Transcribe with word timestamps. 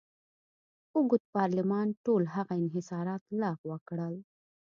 اوږد 0.95 1.23
پارلمان 1.35 1.87
ټول 2.03 2.23
هغه 2.35 2.53
انحصارات 2.61 3.21
لغوه 3.41 3.77
کړل. 3.87 4.15